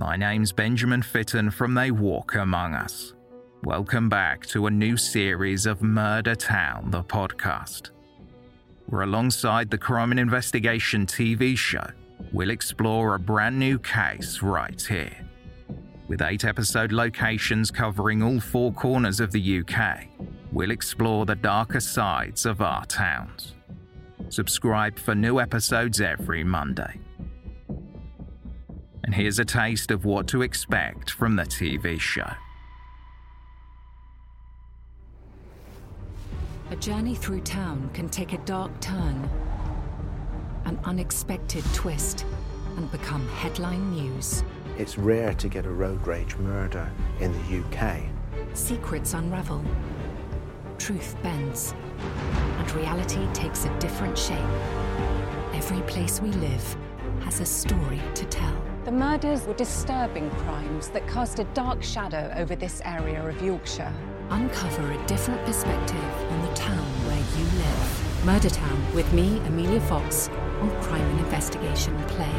[0.00, 3.12] My name's Benjamin Fitton from They Walk Among Us.
[3.64, 7.90] Welcome back to a new series of Murder Town, the podcast.
[8.88, 11.86] We're alongside the Crime and Investigation TV show.
[12.32, 15.14] We'll explore a brand new case right here.
[16.08, 20.06] With eight episode locations covering all four corners of the UK,
[20.50, 23.52] we'll explore the darker sides of our towns.
[24.30, 26.98] Subscribe for new episodes every Monday.
[29.04, 32.30] And here's a taste of what to expect from the TV show.
[36.70, 39.28] A journey through town can take a dark turn,
[40.66, 42.24] an unexpected twist,
[42.76, 44.44] and become headline news.
[44.78, 48.02] It's rare to get a road rage murder in the UK.
[48.54, 49.64] Secrets unravel,
[50.78, 51.74] truth bends,
[52.58, 54.38] and reality takes a different shape.
[55.52, 56.76] Every place we live
[57.24, 58.69] has a story to tell.
[58.86, 63.92] The murders were disturbing crimes that cast a dark shadow over this area of Yorkshire.
[64.30, 68.24] Uncover a different perspective on the town where you live.
[68.24, 70.30] Murder Town with me, Amelia Fox,
[70.62, 72.32] on Crime and Investigation Play.